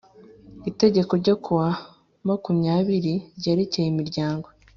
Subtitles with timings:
[0.69, 1.69] Itegeko ryo kuwa
[2.27, 4.47] makumyabiri ryerekeye imiryango